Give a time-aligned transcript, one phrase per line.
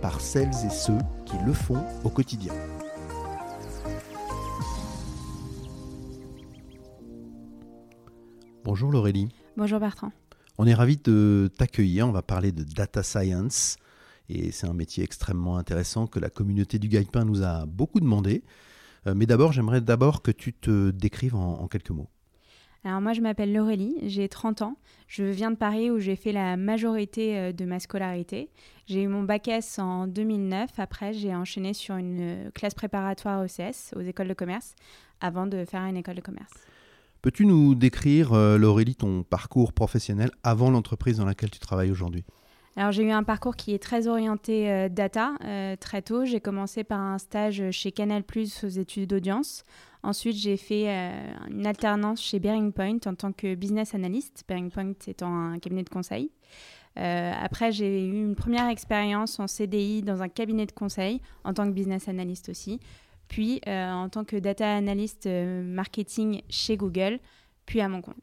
[0.00, 2.52] par celles et ceux qui le font au quotidien.
[8.64, 9.28] Bonjour Laurélie.
[9.56, 10.12] Bonjour Bertrand.
[10.58, 12.06] On est ravi de t'accueillir.
[12.06, 13.76] On va parler de data science.
[14.28, 18.44] Et c'est un métier extrêmement intéressant que la communauté du Gaïpin nous a beaucoup demandé.
[19.06, 22.08] Euh, mais d'abord, j'aimerais d'abord que tu te décrives en, quelques mots.
[22.84, 24.76] Alors moi, je m'appelle Laurélie, j'ai 30 ans.
[25.06, 28.48] Je viens de Paris où j'ai fait la majorité euh, de ma scolarité.
[28.86, 30.70] J'ai eu mon bac S en 2009.
[30.78, 34.74] Après, j'ai enchaîné sur une euh, classe préparatoire ECS aux écoles de commerce
[35.20, 36.52] avant de faire une école de commerce.
[37.20, 42.24] Peux-tu nous décrire, Laurélie, ton parcours professionnel avant l'entreprise dans laquelle tu travailles aujourd'hui?
[42.76, 46.24] Alors j'ai eu un parcours qui est très orienté euh, data euh, très tôt.
[46.24, 48.22] J'ai commencé par un stage chez Canal+
[48.62, 49.64] aux études d'audience.
[50.02, 54.44] Ensuite j'ai fait euh, une alternance chez Bearing Point en tant que business analyst.
[54.48, 56.30] Bearing Point étant un cabinet de conseil.
[56.96, 61.66] après j'ai eu une première expérience en CDI dans un cabinet de conseil en tant
[61.66, 62.80] que business analyst aussi.
[63.28, 67.20] Puis en tant que data analyst marketing chez Google.
[67.66, 68.16] Puis à mon compte.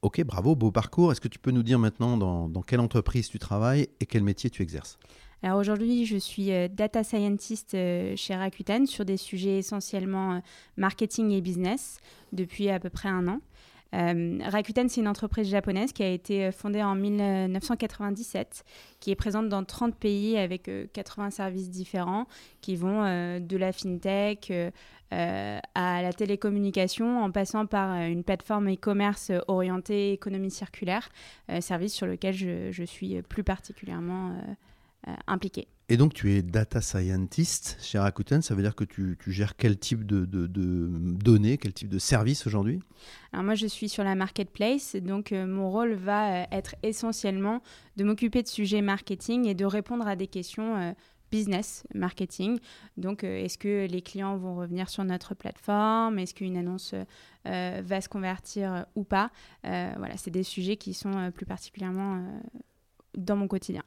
[0.00, 1.10] Ok, bravo, beau parcours.
[1.10, 4.48] Est-ce que tu peux nous dire maintenant dans, quelle entreprise tu travailles et quel métier
[4.48, 4.98] tu exerces?
[5.42, 10.38] Alors aujourd'hui, je suis euh, data scientist euh, chez Rakuten sur des sujets essentiellement euh,
[10.76, 11.98] marketing et business
[12.32, 13.40] depuis à peu près un an.
[13.90, 18.62] Rakuten, c'est une entreprise japonaise qui a été fondée en 1997,
[19.00, 22.26] qui est présente dans 30 pays avec 80 services différents
[22.60, 23.00] qui vont
[23.40, 24.52] de la fintech
[25.10, 25.62] à
[26.02, 31.08] la télécommunication en passant par une plateforme e-commerce orientée économie circulaire,
[31.60, 34.36] service sur lequel je, suis plus particulièrement
[35.26, 35.68] impliquée.
[35.88, 39.78] Et donc tu es data scientist chez Rakuten, ça veut dire que tu, gères quel
[39.78, 42.80] type de, données, quel type de service aujourd'hui?
[43.32, 47.62] Alors moi je suis sur la marketplace, donc mon rôle va être essentiellement
[47.96, 50.94] de m'occuper de sujets marketing et de répondre à des questions
[51.30, 52.58] business marketing.
[52.96, 56.18] Donc, euh, est-ce que les clients vont revenir sur notre plateforme?
[56.18, 56.94] Est-ce qu'une annonce
[57.46, 59.30] euh, va se convertir ou pas?
[59.66, 62.22] Euh, Voilà, c'est des sujets qui sont plus particulièrement
[63.16, 63.82] dans mon quotidien.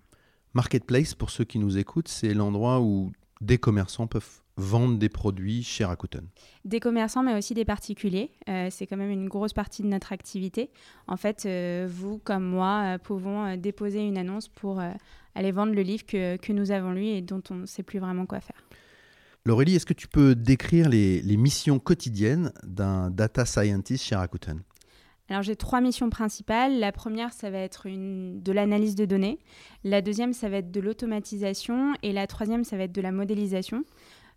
[0.53, 5.63] Marketplace, pour ceux qui nous écoutent, c'est l'endroit où des commerçants peuvent vendre des produits
[5.63, 6.28] chez Rakuten
[6.66, 8.31] Des commerçants, mais aussi des particuliers.
[8.69, 10.69] c'est quand même une grosse partie de notre activité.
[11.07, 11.47] En fait,
[11.88, 14.81] vous comme moi pouvons déposer une annonce pour
[15.35, 18.00] aller vendre le livre que, que nous avons lu et dont on ne sait plus
[18.00, 18.62] vraiment quoi faire.
[19.45, 24.62] Laurélie, est-ce que tu peux décrire les, les missions quotidiennes d'un data scientist chez Rakuten?
[25.31, 26.80] Alors j'ai trois missions principales.
[26.80, 29.40] La première, ça va être de l'analyse de données.
[29.84, 31.94] La deuxième, ça va être de l'automatisation.
[32.03, 33.84] Et la troisième, ça va être de la modélisation.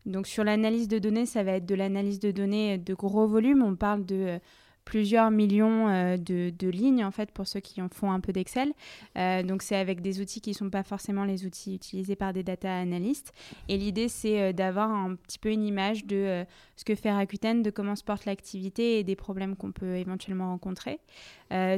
[0.06, 3.62] Donc sur l'analyse de données, ça va être de l'analyse de données de gros volumes.
[3.62, 4.38] On parle de
[4.84, 8.72] plusieurs millions euh, de, lignes en fait pour ceux qui en font un peu d'Excel.
[9.16, 12.32] Euh, donc c'est avec des outils qui ne sont pas forcément les outils utilisés par
[12.32, 13.32] des data analystes.
[13.68, 16.44] Et l'idée c'est euh, d'avoir un petit peu une image de
[16.76, 20.48] ce que fait Rakuten, de comment se porte l'activité et des problèmes qu'on peut éventuellement
[20.48, 20.98] rencontrer.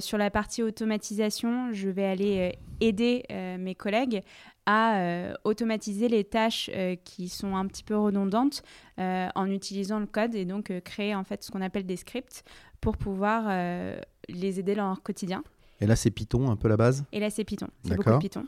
[0.00, 3.24] sur la partie automatisation, je vais aller aider
[3.58, 4.22] mes collègues
[4.64, 6.70] à automatiser les tâches
[7.04, 8.62] qui sont un petit peu redondantes
[8.98, 12.42] en utilisant le code et donc créer en fait ce qu'on appelle des scripts
[12.80, 13.98] pour pouvoir euh,
[14.28, 15.42] les aider dans leur quotidien.
[15.80, 17.04] Et là, c'est Python, un peu la base?
[17.12, 17.68] Et là, c'est Python.
[17.84, 18.44] C'est beaucoup Python.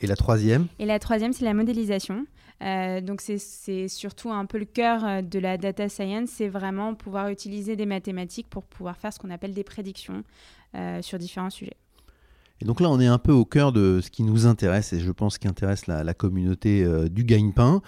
[0.00, 0.66] Et la troisième?
[0.78, 2.26] Et la troisième, c'est la modélisation.
[2.62, 6.94] Euh, donc, c'est surtout un peu le cœur euh, de la data science, c'est vraiment
[6.94, 10.24] pouvoir utiliser des mathématiques pour pouvoir faire ce qu'on appelle des prédictions
[11.02, 11.76] sur différents sujets.
[12.62, 15.00] Et donc là, on est un peu au cœur de ce qui nous intéresse, et
[15.00, 17.82] je pense qui intéresse la, la communauté du gagne-pain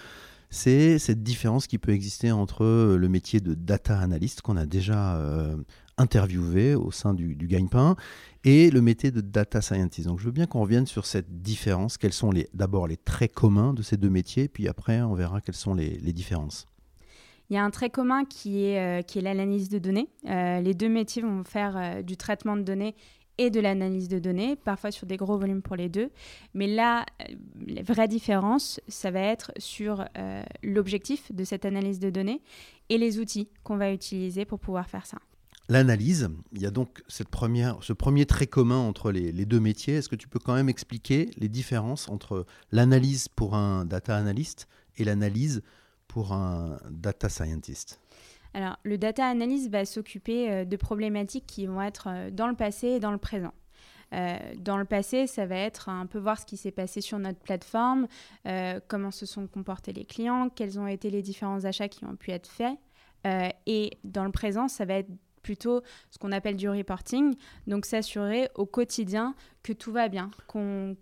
[0.49, 4.65] c'est cette différence qui peut exister entre euh, le métier de data analyst qu'on a
[4.65, 5.55] déjà euh,
[5.97, 7.95] interviewé au sein du, du pain
[8.43, 10.07] et le métier de data scientist.
[10.07, 11.97] Donc je veux bien qu'on revienne sur cette différence.
[11.97, 15.55] Quels sont d'abord les traits communs de ces deux métiers, puis après on verra quelles
[15.55, 16.67] sont les, différences.
[17.49, 20.09] Il y a un trait commun qui est, euh, qui est l'analyse de données.
[20.23, 22.95] les deux métiers vont faire du traitement de données
[23.37, 26.09] et de l'analyse de données, parfois sur des gros volumes pour les deux.
[26.53, 27.35] Mais là, euh,
[27.67, 32.41] la vraie différence, ça va être sur euh, l'objectif de cette analyse de données
[32.89, 35.17] et les outils qu'on va utiliser pour pouvoir faire ça.
[35.69, 36.29] l'analyse.
[36.53, 39.95] Il y a donc cette première, ce premier trait commun entre les, les deux métiers.
[39.95, 44.67] Est-ce que tu peux quand même expliquer les différences entre l'analyse pour un data analyst
[44.97, 45.63] et l'analyse
[46.07, 47.99] pour un data scientist?
[48.55, 52.55] Alors, le data analyst va s'occuper euh, de problématiques qui vont être euh, dans le
[52.55, 53.53] passé et dans le présent.
[54.13, 57.19] Euh, dans le passé, ça va être un peu voir ce qui s'est passé sur
[57.19, 58.07] notre plateforme,
[58.87, 62.31] comment se sont comportés les clients, quels ont été les différents achats qui ont pu
[62.31, 62.77] être faits.
[63.65, 65.09] Et dans le présent, ça va être
[65.41, 65.81] plutôt
[66.11, 67.35] ce qu'on appelle du reporting,
[67.65, 70.95] donc s'assurer au quotidien que tout va bien, qu'on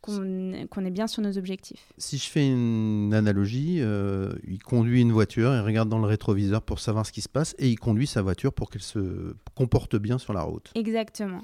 [0.00, 1.92] qu'on est bien sur nos objectifs.
[1.98, 6.62] Si je fais une analogie, euh, il conduit une voiture, il regarde dans le rétroviseur
[6.62, 9.96] pour savoir ce qui se passe et il conduit sa voiture pour qu'elle se comporte
[9.96, 10.70] bien sur la route.
[10.74, 11.42] Exactement.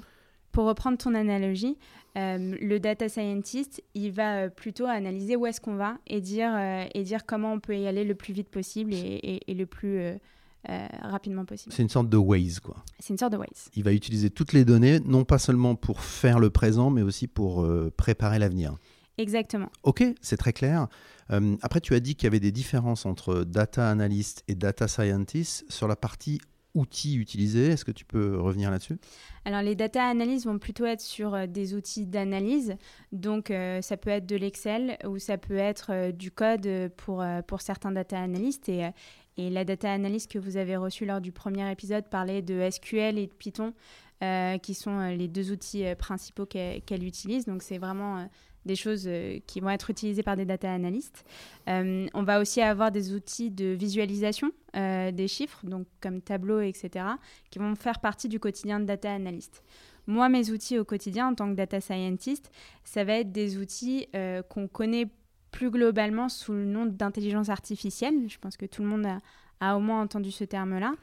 [0.51, 1.77] Pour reprendre ton analogie,
[2.17, 6.49] euh, le data scientist, il va euh, plutôt analyser où est-ce qu'on va et dire,
[6.55, 9.53] euh, et dire comment on peut y aller le plus vite possible et, et- et
[9.53, 9.99] le plus
[10.69, 11.73] euh, rapidement possible.
[11.73, 12.75] C'est une sorte de Waze, quoi.
[12.99, 13.69] C'est une sorte de Waze.
[13.75, 17.27] Il va utiliser toutes les données, non pas seulement pour faire le présent, mais aussi
[17.27, 18.75] pour euh, préparer l'avenir.
[19.17, 19.69] Exactement.
[19.83, 20.87] Ok, c'est très clair.
[21.31, 24.87] Euh, après, tu as dit qu'il y avait des différences entre data analyst et data
[24.87, 26.39] scientist sur la partie
[26.77, 27.67] outils utilisés.
[27.67, 28.97] Est-ce que tu peux revenir là-dessus?
[29.45, 32.75] Alors les data analysts vont plutôt être sur euh, des outils d'analyse.
[33.11, 37.23] Donc euh, ça peut être de l'Excel ou ça peut être euh, du code pour,
[37.47, 38.69] pour certains data analysts.
[38.69, 38.85] Et,
[39.37, 43.17] et la data analyst que vous avez reçue lors du premier épisode parlait de SQL
[43.17, 43.73] et de Python,
[44.23, 47.45] euh, qui sont euh, les deux outils euh, principaux qu'elle utilise.
[47.45, 48.27] Donc c'est vraiment
[48.65, 49.07] des choses
[49.45, 51.23] qui vont être utilisées par des data analystes.
[51.69, 57.05] Euh, on va aussi avoir des outils de visualisation des chiffres, donc comme Tableau, etc.,
[57.49, 59.63] qui vont faire partie du quotidien de data analyst.
[60.05, 62.51] Moi, mes outils au quotidien en tant que data scientist,
[62.83, 64.07] ça va être des outils
[64.49, 65.07] qu'on connaît
[65.51, 68.29] plus globalement sous le nom d'intelligence artificielle.
[68.29, 69.07] Je pense que tout le monde
[69.59, 70.93] a, au moins entendu ce terme-là.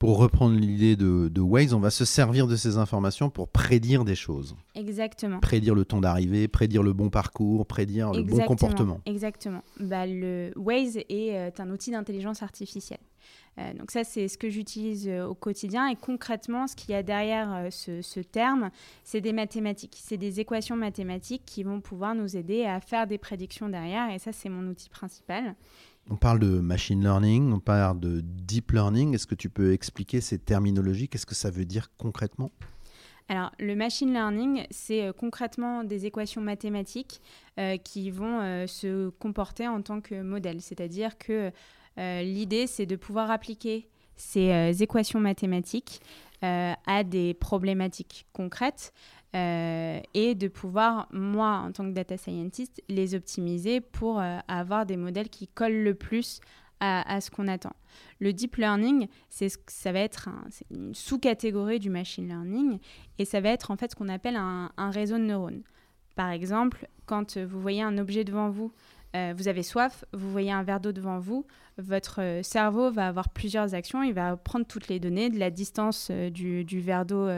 [0.00, 4.06] Pour reprendre l'idée de, de Waze, on va se servir de ces informations pour prédire
[4.06, 4.56] des choses.
[4.74, 5.40] Exactement.
[5.40, 9.02] Prédire le temps d'arrivée, prédire le bon parcours, prédire le bon comportement.
[9.04, 9.62] Exactement.
[9.78, 12.98] Bah, le Waze est euh, un outil d'intelligence artificielle.
[13.58, 15.88] Euh, donc ça, c'est ce que j'utilise euh, au quotidien.
[15.88, 18.70] Et concrètement, ce qu'il y a derrière euh, ce, ce terme,
[19.04, 19.98] c'est des mathématiques.
[20.00, 24.10] C'est des équations mathématiques qui vont pouvoir nous aider à faire des prédictions derrière.
[24.10, 25.54] Et ça, c'est mon outil principal.
[26.08, 29.14] On parle de machine learning, on parle de deep learning.
[29.14, 31.08] Est-ce que tu peux expliquer ces terminologies?
[31.08, 32.50] Qu'est-ce que ça veut dire concrètement?
[33.30, 37.20] Alors, le machine learning, c'est euh, concrètement des équations mathématiques
[37.60, 40.60] euh, qui vont euh, se comporter en tant que modèle.
[40.60, 41.52] C'est-à-dire que
[41.96, 43.86] l'idée, c'est de pouvoir appliquer
[44.16, 46.00] ces équations mathématiques
[46.40, 48.94] à des problématiques concrètes
[49.36, 54.86] euh, et de pouvoir, moi, en tant que data scientist, les optimiser pour euh, avoir
[54.86, 56.40] des modèles qui collent le plus
[56.80, 57.74] à, à ce qu'on attend.
[58.18, 60.28] Le deep learning, c'est ce- ça va être
[60.70, 62.78] une sous-catégorie du machine learning
[63.18, 65.62] et ça va être en fait ce qu'on appelle un, réseau de neurones.
[66.16, 68.72] Par exemple, quand vous voyez un objet devant vous,
[69.16, 71.44] euh, vous avez soif, vous voyez un verre d'eau devant vous,
[71.78, 74.04] votre euh, cerveau va avoir plusieurs actions.
[74.04, 77.28] Il va prendre toutes les données de la distance euh, du, verre d'eau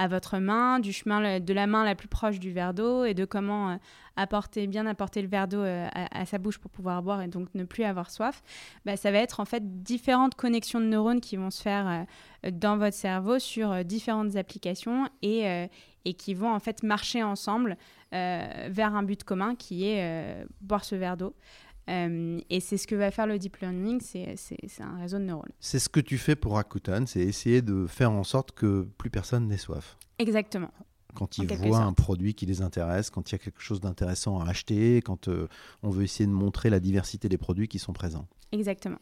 [0.00, 3.14] à votre main, du chemin de la main la plus proche du verre d'eau et
[3.14, 3.78] de comment
[4.14, 7.48] apporter, bien apporter le verre d'eau à, à sa bouche pour pouvoir boire et donc
[7.54, 8.42] ne plus avoir soif.
[8.84, 12.06] Bah, ça va être en fait différentes connexions de neurones qui vont se faire
[12.52, 15.68] dans votre cerveau sur différentes applications et,
[16.04, 17.76] et qui vont en fait marcher ensemble
[18.12, 21.34] vers un but commun qui est euh, boire ce verre d'eau.
[21.88, 24.36] Euh, et c'est ce que va faire le deep learning, c'est
[24.80, 25.52] un réseau de neurones.
[25.58, 29.10] C'est ce que tu fais pour Rakuten, c'est essayer de faire en sorte que plus
[29.10, 29.96] personne n'ait soif.
[30.18, 30.70] Exactement.
[31.14, 34.40] Quand ils voient un produit qui les intéresse, quand il y a quelque chose d'intéressant
[34.40, 35.48] à acheter, quand euh,
[35.82, 38.26] on veut essayer de montrer la diversité des produits qui sont présents.
[38.52, 38.98] Exactement.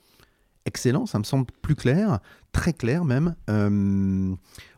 [0.65, 2.21] Excellent, ça me semble plus clair,
[2.53, 3.35] très clair même.
[3.51, 4.35] Euh,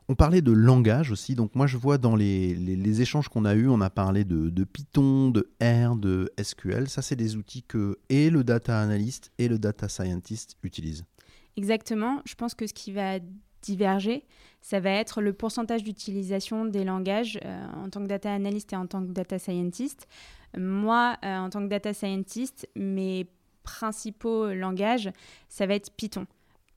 [0.09, 3.69] on parlait de langage aussi, donc moi je vois dans les, échanges qu'on a eus,
[3.69, 6.89] on a parlé de, de Python, de R, de SQL.
[6.89, 11.05] Ça, c'est des outils que et le data analyst et le data scientist utilisent.
[11.57, 12.23] Exactement.
[12.25, 13.19] Je pense que ce qui va
[13.63, 14.25] diverger,
[14.63, 18.77] ça va être le pourcentage d'utilisation des langages euh, en tant que data analyst et
[18.77, 20.09] en tant que data scientist.
[20.57, 23.29] Moi, euh, en tant que data scientist, mes
[23.63, 25.11] principaux langages,
[25.49, 26.27] ça va être Python.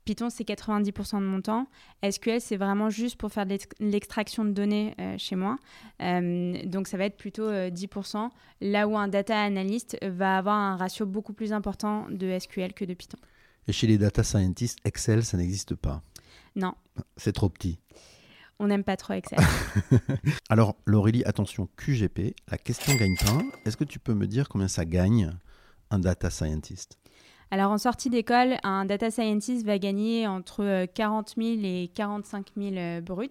[0.05, 1.67] Python, c'est 90% de mon temps.
[2.09, 5.57] SQL, c'est vraiment juste pour faire de l'extraction de données euh, chez moi.
[6.01, 8.29] Euh, donc, ça va être plutôt euh, 10%,
[8.61, 12.85] là où un data analyst va avoir un ratio beaucoup plus important de SQL que
[12.85, 13.17] de Python.
[13.67, 16.01] Et chez les data scientists, Excel, ça n'existe pas.
[16.55, 16.73] Non,
[17.15, 17.79] C'est trop petit.
[18.59, 19.39] on n'aime pas trop Excel.
[20.49, 23.43] Alors, Laurélie, attention, QGP, la question gagne-pain.
[23.65, 25.31] Est-ce que tu peux me dire combien ça gagne
[25.91, 26.97] un data scientist?
[27.53, 33.01] Alors en sortie d'école, un data scientist va gagner entre 40 000 et 45 000
[33.01, 33.27] bruts.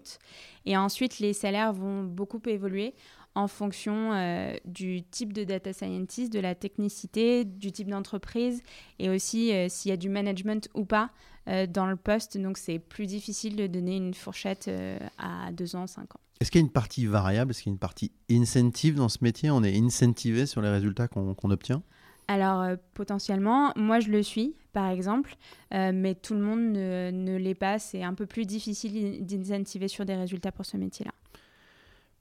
[0.67, 2.93] Et ensuite, les salaires vont beaucoup évoluer
[3.33, 8.61] en fonction euh, du type de data scientist, de la technicité, du type d'entreprise
[8.99, 11.11] et aussi euh, s'il y a du management ou pas
[11.47, 12.37] euh, dans le poste.
[12.37, 14.69] Donc c'est plus difficile de donner une fourchette
[15.17, 16.19] à deux ans, cinq ans.
[16.39, 19.09] Est-ce qu'il y a une partie variable, est-ce qu'il y a une partie incentive dans
[19.09, 19.51] ce métier?
[19.51, 21.83] On est incentivé sur les résultats qu'on obtient?
[22.31, 25.35] Alors potentiellement, moi je le suis par exemple,
[25.71, 27.77] mais tout le monde ne, ne l'est pas.
[27.77, 31.11] C'est un peu plus difficile d'incentiver sur des résultats pour ce métier-là.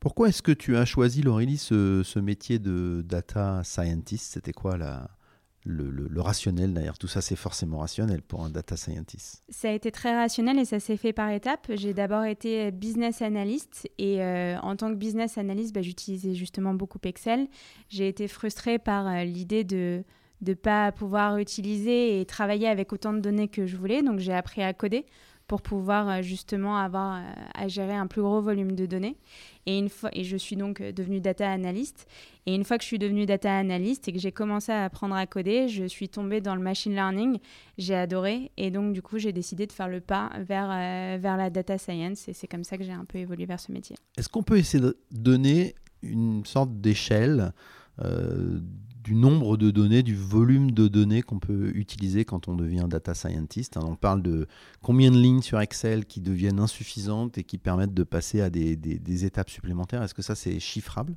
[0.00, 4.33] Pourquoi est-ce que tu as choisi, Laurélie, ce, métier de data scientist?
[4.33, 5.11] C'était quoi la,
[5.64, 9.43] le, rationnel derrière tout ça C'est forcément rationnel pour un data scientist.
[9.49, 11.71] Ça a été très rationnel et ça s'est fait par étapes.
[11.75, 16.75] J'ai d'abord été business analyst et euh, en tant que business analyst, bah, j'utilisais justement
[16.75, 17.49] beaucoup Excel.
[17.88, 20.05] J'ai été frustrée par euh, l'idée de
[20.47, 24.02] ne pas pouvoir utiliser et travailler avec autant de données que je voulais.
[24.02, 25.07] Donc j'ai appris à coder
[25.50, 27.23] pour pouvoir euh, justement avoir euh,
[27.54, 29.16] à gérer un plus gros volume de données.
[29.66, 32.07] Et, une fois, et je suis donc euh, devenue data analyst.
[32.47, 35.16] Et une fois que je suis devenue data analyst et que j'ai commencé à apprendre
[35.16, 37.38] à coder, je suis tombée dans le machine learning.
[37.78, 38.52] J'ai adoré.
[38.59, 40.69] Et donc, du coup, j'ai décidé de faire le pas vers,
[41.19, 42.28] vers la data science.
[42.28, 43.97] Et c'est comme ça que j'ai un peu évolué vers ce métier.
[44.16, 47.52] Est-ce qu'on peut essayer de donner une sorte d'échelle
[49.02, 53.14] du nombre de données, du volume de données qu'on peut utiliser quand on devient data
[53.14, 53.76] scientist.
[53.76, 54.47] Hein, on parle de
[54.83, 59.25] combien de lignes sur Excel qui deviennent insuffisantes et qui permettent de passer à des,
[59.25, 60.02] étapes supplémentaires.
[60.02, 61.14] Est-ce que ça, c'est chiffrable?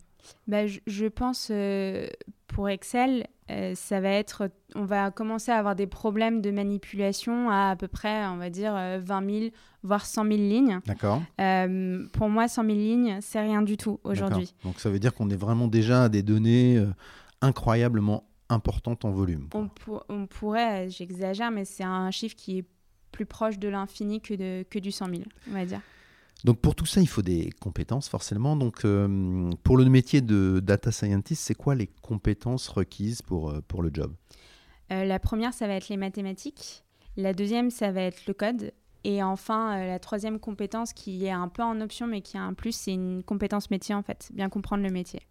[0.47, 2.07] Bah, je, pense euh,
[2.47, 7.49] pour Excel, euh, ça va être, on va commencer à avoir des problèmes de manipulation
[7.49, 9.51] à à peu près, on va dire, 20 euh, 000,
[9.83, 10.79] voire 100 000 lignes.
[10.85, 11.21] D'accord.
[12.13, 14.53] pour moi, 100 000 lignes, c'est rien du tout aujourd'hui.
[14.63, 16.81] Donc ça veut dire qu'on est vraiment déjà à des données
[17.43, 19.49] incroyablement importante en volume.
[20.09, 22.65] On, pourrait, j'exagère, mais c'est un chiffre qui est
[23.11, 25.81] plus proche de l'infini que, de, que du 100 000, on va dire.
[26.43, 28.55] Donc pour tout ça, il faut des compétences forcément.
[28.55, 33.61] Donc euh, pour le métier de data scientist, c'est quoi les compétences requises pour, euh,
[33.67, 34.13] pour le job?
[34.91, 36.83] Euh, La première, ça va être les mathématiques.
[37.15, 38.73] La deuxième, ça va être le code.
[39.05, 42.53] Et enfin, la troisième compétence qui est un peu en option mais qui a un
[42.53, 45.21] plus, c'est une compétence métier en fait, bien comprendre le métier.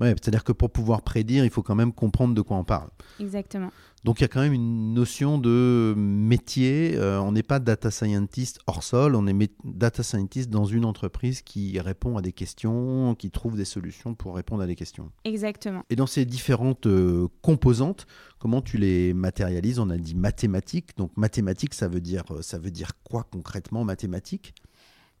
[0.00, 2.88] Ouais, c'est-à-dire que pour pouvoir prédire, il faut quand même comprendre de quoi on parle.
[3.20, 3.70] Exactement.
[4.02, 6.94] Donc il y a quand même une notion de métier.
[6.96, 11.40] Euh, on n'est pas data scientist hors sol, on est data scientist dans une entreprise
[11.40, 15.10] qui répond à des questions, qui trouve des solutions pour répondre à des questions.
[15.24, 15.84] Exactement.
[15.88, 18.06] Et dans ces différentes euh, composantes,
[18.38, 19.78] comment tu les matérialises?
[19.78, 20.98] On a dit mathématiques.
[20.98, 24.54] Donc mathématiques, ça veut dire, ça veut dire quoi concrètement mathématiques?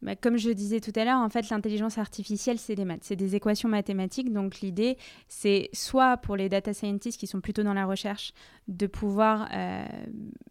[0.04, 3.16] Bah, comme je disais tout à l'heure, en fait, l'intelligence artificielle, c'est des maths, c'est
[3.16, 4.30] des équations mathématiques.
[4.32, 8.34] Donc l'idée, c'est soit pour les data scientists qui sont plutôt dans la recherche,
[8.68, 9.86] de pouvoir euh,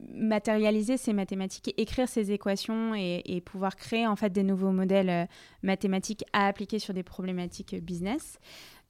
[0.09, 5.09] matérialiser ces mathématiques, et écrire ces équations et, pouvoir créer en fait des nouveaux modèles
[5.09, 5.25] euh,
[5.61, 8.39] mathématiques à appliquer sur des problématiques business.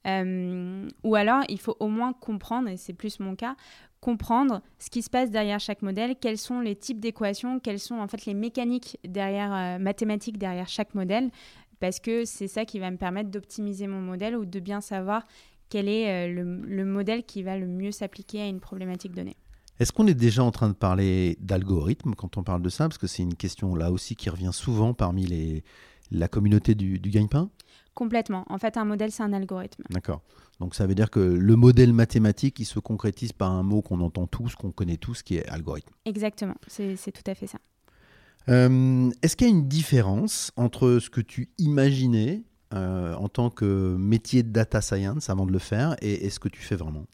[0.06, 3.56] Euh, ou alors, il faut au moins comprendre, et c'est plus mon cas,
[4.00, 7.94] comprendre ce qui se passe derrière chaque modèle, quels sont les types d'équations, quelles sont
[7.94, 11.30] en fait les mécaniques derrière, euh, mathématiques derrière chaque modèle,
[11.80, 15.24] parce que c'est ça qui va me permettre d'optimiser mon modèle ou de bien savoir
[15.70, 19.36] quel est euh, le, modèle qui va le mieux s'appliquer à une problématique donnée.
[19.80, 22.86] Est-ce qu'on est déjà en train de parler d'algorithmes quand on parle de ça?
[22.88, 25.64] Parce que c'est une question là aussi qui revient souvent parmi les,
[26.10, 27.50] la communauté du, du gagne-pain
[27.94, 28.44] Complètement.
[28.48, 29.84] En fait, un modèle, c'est un algorithme.
[29.90, 30.22] D'accord.
[30.60, 34.00] Donc ça veut dire que le modèle mathématique, il se concrétise par un mot qu'on
[34.00, 35.92] entend tous, qu'on connaît tous, qui est algorithme.
[36.04, 36.56] Exactement.
[36.66, 37.58] C'est tout à fait ça.
[38.48, 42.42] Euh, est-ce qu'il y a une différence entre ce que tu imaginais
[42.74, 46.38] euh, en tant que métier de data science avant de le faire et, et ce
[46.38, 47.04] que tu fais vraiment?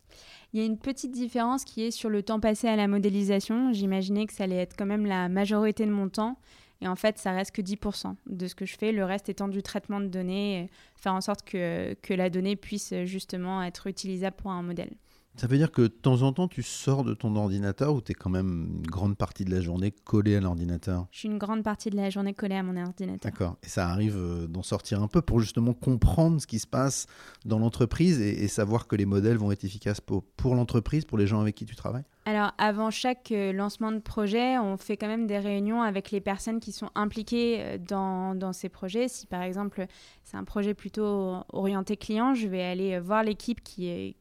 [0.53, 3.73] Il y a une petite différence qui est sur le temps passé à la modélisation.
[3.73, 6.39] J'imaginais que ça allait être quand même la majorité de mon temps.
[6.83, 9.49] Et en fait, ça reste que 10% de ce que je fais, le reste étant
[9.49, 14.37] du traitement de données, faire en sorte que, que la donnée puisse justement être utilisable
[14.37, 14.97] pour un modèle.
[15.37, 18.13] Ça veut dire que de temps en temps, tu sors de ton ordinateur ou tu
[18.13, 21.07] es quand même une grande partie de la journée collé à l'ordinateur?
[21.13, 23.31] Je suis une grande partie de la journée collée à mon ordinateur.
[23.31, 23.57] D'accord.
[23.63, 27.07] Et ça arrive euh, d'en sortir un peu pour justement comprendre ce qui se passe
[27.45, 31.27] dans l'entreprise et, savoir que les modèles vont être efficaces pour, pour l'entreprise, pour les
[31.27, 32.05] gens avec qui tu travailles?
[32.27, 36.21] Alors, avant chaque euh, lancement de projet, on fait quand même des réunions avec les
[36.21, 39.09] personnes qui sont impliquées euh, dans, ces projets.
[39.09, 39.87] Si par exemple,
[40.23, 44.17] c'est un projet plutôt orienté client, je vais aller voir l'équipe qui est,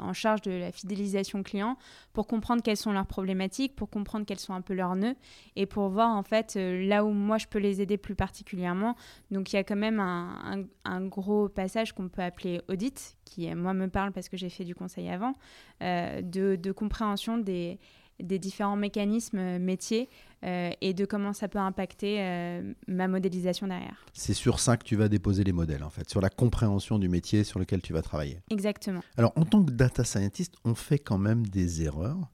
[0.00, 1.76] en charge de la fidélisation client
[2.12, 5.14] pour comprendre quelles sont leurs problématiques, pour comprendre quels sont un peu leurs nœuds
[5.56, 8.96] et pour voir en fait euh, là où moi je peux les aider plus particulièrement.
[9.30, 13.72] Donc il y a quand même un, gros passage qu'on peut appeler audit, qui moi
[13.74, 15.34] me parle parce que j'ai fait du conseil avant,
[15.82, 17.78] euh, de, compréhension des,
[18.20, 20.08] des différents mécanismes métiers
[20.42, 24.04] et de comment ça peut impacter ma modélisation derrière.
[24.12, 27.08] C'est sur ça que tu vas déposer les modèles, en fait, sur la compréhension du
[27.08, 28.40] métier sur lequel tu vas travailler.
[28.50, 29.00] Exactement.
[29.16, 32.30] Alors, en tant que data scientist, on fait quand même des erreurs.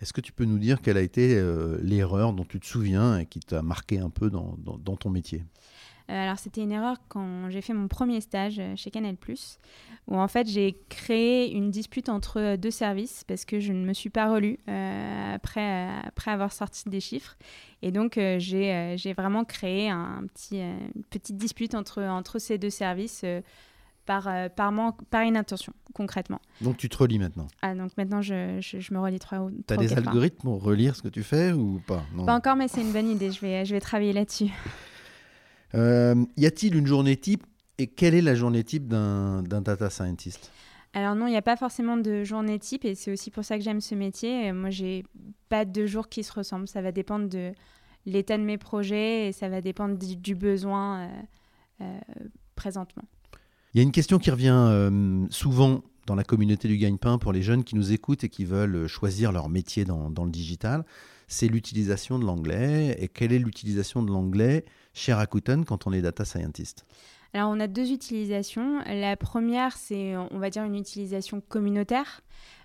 [0.00, 1.42] Est-ce que tu peux nous dire quelle a été
[1.82, 5.44] l'erreur dont tu te souviens et qui t'a marqué un peu dans, dans ton métier?
[6.10, 9.16] Euh, alors c'était une erreur quand j'ai fait mon premier stage euh, chez Canal+,
[10.08, 13.84] où en fait j'ai créé une dispute entre euh, deux services parce que je ne
[13.84, 17.36] me suis pas relue après, après avoir sorti des chiffres.
[17.82, 23.24] Et donc j'ai vraiment créé un petit, une petite dispute entre, entre ces deux services.
[24.06, 24.72] par, par,
[25.10, 26.40] par inattention, concrètement.
[26.62, 27.46] Donc tu te relis maintenant?
[27.60, 30.96] Ah, donc maintenant je, je, me relis trois ou Tu as des algorithmes pour relire
[30.96, 32.02] ce que tu fais ou pas?
[32.24, 33.30] Pas encore, mais c'est une bonne idée.
[33.30, 34.50] Je vais, je vais travailler là-dessus.
[35.74, 37.44] Euh, y a-t-il une journée type
[37.78, 40.50] et quelle est la journée type d'un data scientist?
[40.94, 43.56] Alors non, il n'y a pas forcément de journée type et c'est aussi pour ça
[43.56, 44.52] que j'aime ce métier.
[44.52, 45.04] Moi, j'ai
[45.48, 46.66] pas de jours qui se ressemblent.
[46.66, 47.52] Ça va dépendre de
[48.06, 51.08] l'état de mes projets et ça va dépendre du, besoin euh,
[51.82, 51.98] euh,
[52.56, 53.04] présentement.
[53.74, 54.90] Il y a une question qui revient
[55.30, 58.86] souvent dans la communauté du gagne-pain pour les jeunes qui nous écoutent et qui veulent
[58.86, 60.86] choisir leur métier dans, dans le digital.
[61.28, 62.96] C'est l'utilisation de l'anglais.
[62.98, 66.86] Et quelle est l'utilisation de l'anglais chez Rakuten quand on est data scientist?
[67.34, 68.80] Alors, on a deux utilisations.
[68.86, 72.22] La première, c'est, on va dire, une utilisation communautaire.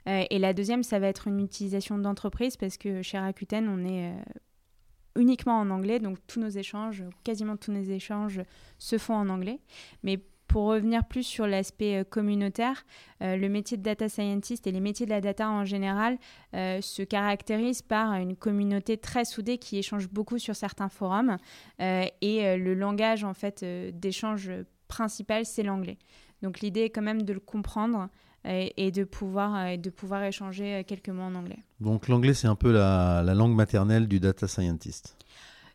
[0.08, 3.86] Euh, et la deuxième, ça va être une utilisation d'entreprise parce que chez Rakuten, on
[3.86, 6.00] est euh, uniquement en anglais.
[6.00, 8.42] Donc, tous nos échanges, quasiment tous nos échanges
[8.80, 9.60] se font en anglais.
[10.04, 10.22] Mais
[10.54, 12.86] pour revenir plus sur l'aspect euh, communautaire,
[13.24, 16.20] euh, le métier de data scientist et les métiers de la data en général
[16.54, 21.38] euh, se caractérisent par une communauté très soudée qui échange beaucoup sur certains forums
[21.80, 23.66] et le langage en fait
[24.00, 24.52] d'échange
[24.88, 25.98] principal c'est l'anglais.
[26.44, 28.10] Donc l'idée est quand même de le comprendre
[28.46, 31.64] et, de, pouvoir, de pouvoir échanger quelques mots en anglais.
[31.80, 35.18] Donc l'anglais c'est un peu la langue maternelle du data scientist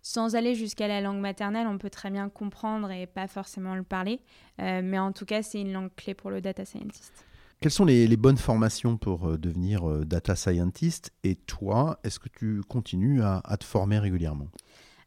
[0.03, 3.83] sans aller jusqu'à la langue maternelle, on peut très bien comprendre et pas forcément le
[3.83, 4.21] parler.
[4.61, 7.27] Euh, mais en tout cas, c'est une langue clé pour le data scientist.
[7.61, 11.13] Quelles sont les, bonnes formations pour euh, devenir euh, data scientist?
[11.25, 14.49] Et toi, est-ce que tu continues à, te former régulièrement?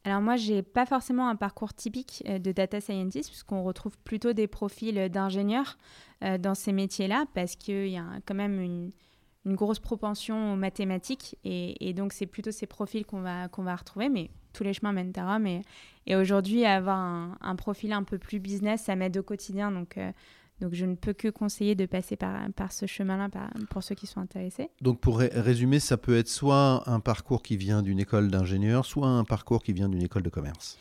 [0.03, 4.47] Alors moi, j'ai pas forcément un parcours typique de data scientist, puisqu'on retrouve plutôt des
[4.47, 5.77] profils d'ingénieurs
[6.39, 8.89] dans ces métiers-là, parce qu'il y a quand même une,
[9.45, 13.63] une grosse propension aux mathématiques et, et donc c'est plutôt ces profils qu'on va, qu'on
[13.63, 15.61] va retrouver, mais tous les chemins mènent à Rome et,
[16.05, 19.97] et aujourd'hui avoir un, un, profil un peu plus business, ça m'aide au quotidien donc,
[19.97, 20.11] euh,
[20.59, 23.29] donc je ne peux que conseiller de passer par, par ce chemin-là
[23.71, 24.69] pour ceux qui sont intéressés.
[24.79, 29.07] Donc pour résumer, ça peut être soit un parcours qui vient d'une école d'ingénieur, soit
[29.07, 30.77] un parcours qui vient d'une école de commerce.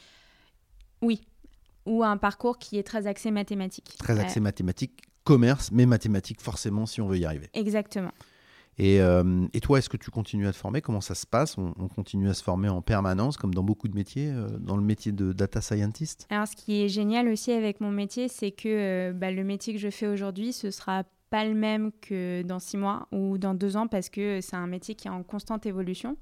[1.00, 1.22] Oui,
[1.86, 3.96] ou un parcours qui est très axé mathématiques.
[3.98, 7.48] Très axé mathématiques, commerce, mais mathématiques forcément si on veut y arriver.
[7.54, 8.12] Exactement.
[8.80, 10.80] Euh, et, toi, est-ce que tu continues à te former?
[10.80, 11.56] Comment ça se passe?
[11.58, 14.82] On, continue à se former en permanence, comme dans beaucoup de métiers, euh, dans le
[14.82, 16.26] métier de data scientist?
[16.30, 19.74] Alors, ce qui est génial aussi avec mon métier, c'est que euh, bah, le métier
[19.74, 23.54] que je fais aujourd'hui, ce sera pas le même que dans six mois ou dans
[23.54, 26.16] deux ans parce que c'est un métier qui est en constante évolution.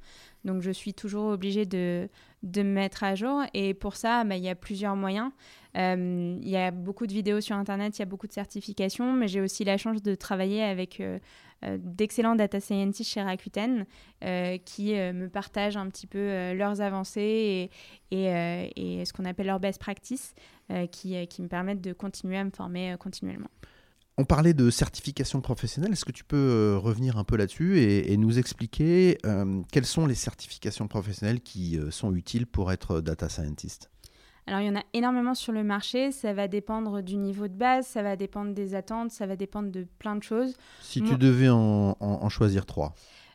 [0.45, 2.11] Donc je suis toujours obligée de,
[2.43, 5.31] de me mettre à jour et pour ça, bah, il y a plusieurs moyens.
[5.75, 9.29] Il y a beaucoup de vidéos sur Internet, il y a beaucoup de certifications, mais
[9.29, 11.01] j'ai aussi la chance de travailler avec
[11.65, 13.85] euh, d'excellents data scientists chez Rakuten
[14.23, 17.69] euh, qui euh, me partagent un petit peu leurs avancées
[18.13, 20.35] et, ce qu'on appelle leurs best practices
[20.93, 23.49] qui, me permettent de continuer à me former continuellement.
[24.19, 25.93] On parlait de certification professionnelle.
[25.93, 29.17] Est-ce que tu peux revenir un peu là-dessus et, nous expliquer
[29.71, 33.91] quelles sont les certifications professionnelles qui sont utiles pour être data scientist?
[34.49, 36.11] Alors, il y en a énormément sur le marché.
[36.11, 39.71] Ça va dépendre du niveau de base, ça va dépendre des attentes, ça va dépendre
[39.71, 40.57] de plein de choses.
[40.81, 42.95] Si tu devais en, choisir trois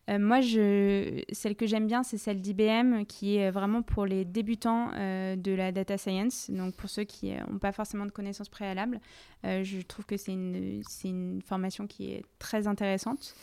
[0.09, 4.25] euh, moi, je, celle que j'aime bien, c'est celle d'IBM, qui est vraiment pour les
[4.25, 6.49] débutants euh, de la data science.
[6.49, 8.99] Donc, pour ceux qui n'ont pas forcément de connaissances préalables,
[9.45, 13.35] euh, je trouve que c'est une, une formation qui est très intéressante.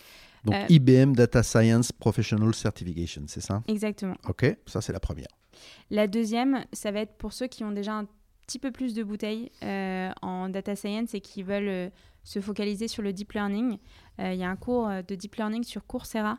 [0.44, 3.62] Donc, IBM Data Science Professional Certification, c'est ça?
[3.68, 4.16] Exactement.
[4.27, 5.29] Ok, ça c'est la première.
[5.90, 8.07] La deuxième, ça va être pour ceux qui ont déjà un
[8.50, 11.88] petit peu plus de bouteilles euh, en data science et qui veulent euh,
[12.24, 13.78] se focaliser sur le deep learning.
[14.18, 16.38] Euh, il y a un cours de deep learning sur Coursera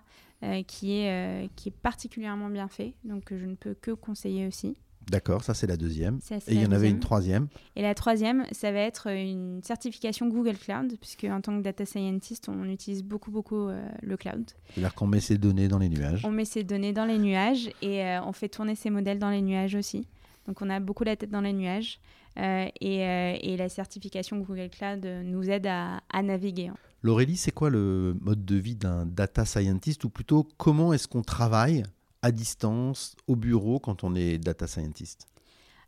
[0.67, 4.75] qui, est, qui est particulièrement bien fait, donc je ne peux que conseiller aussi.
[5.09, 6.19] D'accord, ça c'est la deuxième.
[6.31, 7.47] et il y en avait une troisième.
[7.75, 11.85] Et la troisième, ça va être une certification Google Cloud, puisque en tant que data
[11.85, 14.49] scientist, on utilise beaucoup, beaucoup euh, le cloud.
[14.69, 16.25] C'est-à-dire qu'on met ses données dans les nuages.
[16.25, 19.29] On met ses données dans les nuages et euh, on fait tourner ses modèles dans
[19.29, 20.07] les nuages aussi.
[20.47, 21.99] Donc on a beaucoup la tête dans les nuages.
[22.39, 26.71] Euh, et, et, la certification Google Cloud nous aide à, à naviguer.
[27.03, 31.23] L'Aurélie, c'est quoi le mode de vie d'un data scientist ou plutôt comment est-ce qu'on
[31.23, 31.83] travaille
[32.21, 35.27] à distance, au bureau, quand on est data scientist?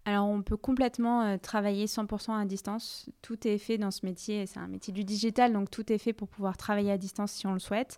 [0.05, 3.09] Alors, on peut complètement euh, travailler 100% à distance.
[3.21, 4.45] Tout est fait dans ce métier.
[4.45, 7.47] C'est un métier du digital, donc tout est fait pour pouvoir travailler à distance si
[7.47, 7.97] on le souhaite.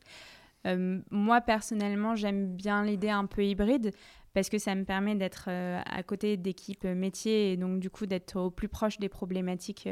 [0.67, 3.91] Euh, moi, personnellement, j'aime bien l'idée un peu hybride
[4.35, 8.05] parce que ça me permet d'être euh, à côté d'équipes métiers et donc du coup
[8.05, 9.89] d'être au plus proche des problématiques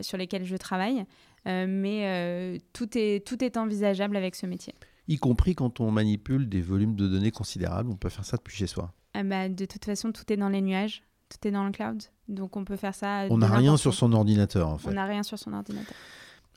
[0.00, 1.04] sur lesquelles je travaille.
[1.44, 4.74] mais tout, est, tout est envisageable avec ce métier.
[5.06, 8.56] Y compris quand on manipule des volumes de données considérables, on peut faire ça depuis
[8.56, 8.92] chez soi.
[9.14, 12.02] Ah bah, de toute façon, tout est dans les nuages tout est dans le cloud.
[12.28, 13.26] Donc on peut faire ça.
[13.30, 14.88] On n'a rien sur son ordinateur en fait.
[14.88, 15.94] On n'a rien sur son ordinateur.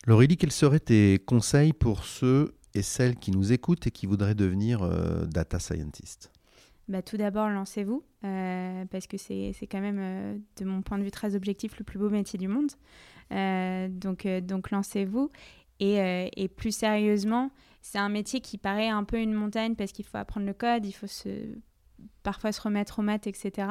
[0.06, 4.36] Laurélie, quels seraient tes conseils pour ceux et celles qui nous écoutent et qui voudraient
[4.36, 6.32] devenir euh, data scientist
[6.90, 11.04] bah, Tout d'abord, lancez-vous, euh, parce que c'est quand même, euh, de mon point de
[11.04, 12.72] vue très objectif, le plus beau métier du monde.
[13.32, 15.32] donc, donc lancez-vous.
[15.80, 20.18] Et, plus sérieusement, c'est un métier qui paraît un peu une montagne parce qu'il faut
[20.18, 21.08] apprendre le code, il faut
[22.24, 23.68] parfois se remettre aux maths, etc.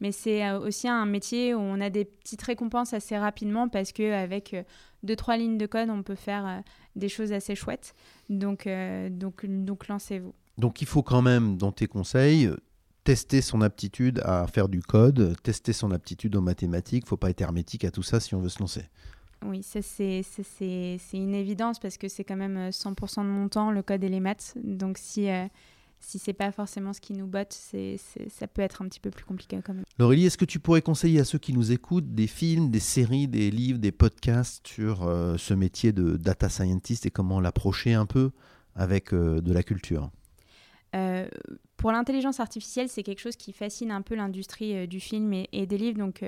[0.00, 3.92] Mais c'est euh, aussi un métier où on a des petites récompenses assez rapidement parce
[3.92, 4.62] qu'avec euh,
[5.02, 6.60] deux, trois lignes de code, on peut faire euh,
[6.96, 7.94] des choses assez chouettes.
[8.28, 8.68] Donc
[9.88, 10.34] lancez-vous.
[10.58, 12.50] Donc il faut quand même, dans tes conseils,
[13.04, 17.04] tester son aptitude à faire du code, tester son aptitude aux mathématiques.
[17.04, 18.84] Il ne faut pas être hermétique à tout ça si on veut se lancer.
[19.44, 20.22] Oui, ça c'est
[21.12, 24.20] une évidence parce que c'est quand même 100% de mon temps, le code et les
[24.20, 24.54] maths.
[24.62, 25.28] Donc si
[26.02, 27.96] si c'est pas forcément ce qui nous botte, c'est,
[28.28, 29.84] ça peut être un petit peu plus compliqué quand même.
[29.98, 33.28] Laurélie, est-ce que tu pourrais conseiller à ceux qui nous écoutent des films, des séries,
[33.28, 38.06] des livres, des podcasts sur euh, ce métier de data scientist et comment l'approcher un
[38.06, 38.32] peu
[38.74, 40.10] avec euh, de la culture?
[40.94, 41.26] Euh,
[41.76, 45.78] pour l'intelligence artificielle, c'est quelque chose qui fascine un peu l'industrie du film et, des
[45.78, 46.24] livres, donc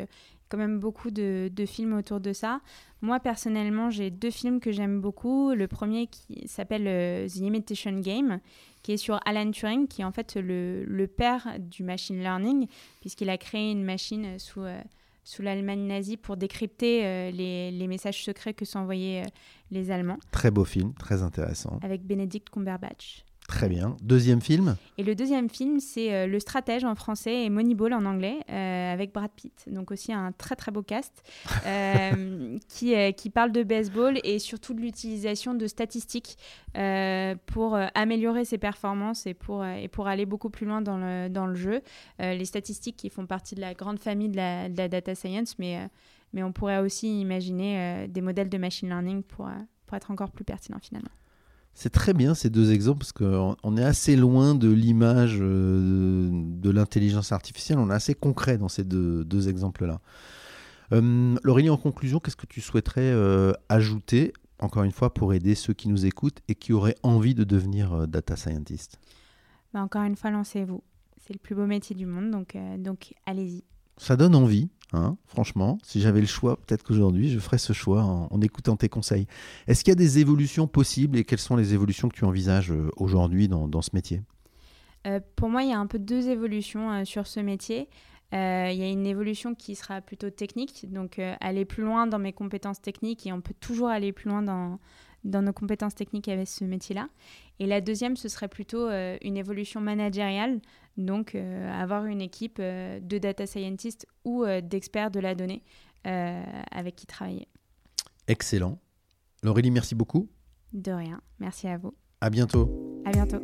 [0.48, 2.60] quand même beaucoup de, de, films autour de ça.
[3.02, 5.52] Moi, personnellement, j'ai deux films que j'aime beaucoup.
[5.52, 8.40] Le premier qui s'appelle The Imitation Game,
[8.84, 12.68] qui est sur Alan Turing, qui est en fait le, le père du machine learning,
[13.00, 14.80] puisqu'il a créé une machine sous, euh,
[15.24, 19.30] sous l'Allemagne nazie pour décrypter euh, les, les, messages secrets que s'envoyaient euh,
[19.70, 20.18] les Allemands.
[20.30, 21.80] Très beau film, très intéressant.
[21.82, 23.24] Avec Benedict Cumberbatch.
[23.54, 23.96] Très bien.
[24.02, 24.74] Deuxième film?
[24.98, 28.92] Et le deuxième film, c'est euh, Le Stratège en français et Moneyball en anglais, euh,
[28.92, 29.68] avec Brad Pitt.
[29.68, 31.22] Donc aussi un très très beau cast
[31.66, 36.36] euh, qui, qui parle de baseball et surtout de l'utilisation de statistiques
[37.46, 41.46] pour améliorer ses performances et pour, et pour aller beaucoup plus loin dans le, dans
[41.46, 41.80] le jeu.
[42.18, 45.56] les statistiques qui font partie de la grande famille de la, de la data science,
[45.60, 45.88] mais,
[46.32, 49.48] mais on pourrait aussi imaginer des modèles de machine learning pour,
[49.86, 51.10] pour être encore plus pertinents finalement.
[51.74, 56.70] C'est très bien ces deux exemples parce qu'on est assez loin de l'image euh, de
[56.70, 57.78] l'intelligence artificielle.
[57.78, 60.00] On est assez concret dans ces deux, exemples-là.
[60.92, 65.56] Euh, Laurélie, en conclusion, qu'est-ce que tu souhaiterais euh, ajouter, encore une fois, pour aider
[65.56, 69.00] ceux qui nous écoutent et qui auraient envie de devenir euh, data scientist
[69.72, 70.82] bah, Encore une fois, lancez-vous.
[71.26, 73.64] C'est le plus beau métier du monde, donc, donc allez-y.
[73.96, 74.68] Ça donne envie.
[74.94, 78.88] Hein, franchement, si j'avais le choix, peut-être qu'aujourd'hui, je ferais ce choix en, écoutant tes
[78.88, 79.26] conseils.
[79.66, 82.70] Est-ce qu'il y a des évolutions possibles et quelles sont les évolutions que tu envisages
[82.70, 84.22] euh, aujourd'hui dans, ce métier?
[85.06, 87.88] Euh, Pour moi, il y a un peu deux évolutions euh, sur ce métier.
[88.32, 92.32] il y a une évolution qui sera plutôt technique, donc aller plus loin dans mes
[92.32, 94.78] compétences techniques et on peut toujours aller plus loin dans,
[95.24, 97.08] dans nos compétences techniques avec ce métier-là.
[97.60, 100.60] Et la deuxième, ce serait plutôt une évolution managériale,
[100.96, 105.62] donc, euh, avoir une équipe euh, de data scientists ou euh, d'experts de la donnée
[106.06, 107.48] avec qui travailler.
[108.28, 108.78] Excellent.
[109.42, 110.28] Laurélie, merci beaucoup.
[110.74, 111.18] De rien.
[111.40, 111.94] Merci à vous.
[112.20, 113.00] À bientôt.
[113.06, 113.40] À bientôt.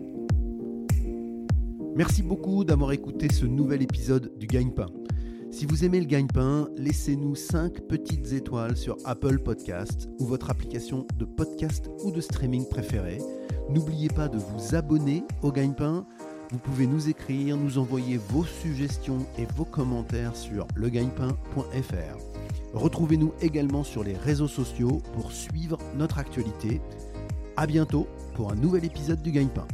[1.97, 4.89] Merci beaucoup d'avoir écouté ce nouvel épisode du Gagne-Pain.
[5.51, 11.07] Si vous aimez le gagne-pain, laissez-nous 5 petites étoiles sur Apple Podcast ou votre application
[11.17, 13.19] de podcast ou de streaming préférée.
[13.71, 16.07] N'oubliez pas de vous abonner au gagne-pain
[16.51, 22.17] vous pouvez nous écrire, nous envoyer vos suggestions et vos commentaires sur legagnepain.fr.
[22.75, 26.81] Retrouvez-nous également sur les réseaux sociaux pour suivre notre actualité.
[27.57, 29.67] A bientôt pour un nouvel épisode du Gagne-Pain.